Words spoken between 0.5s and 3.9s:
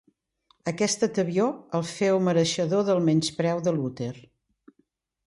Aquesta tebior el féu mereixedor del menyspreu de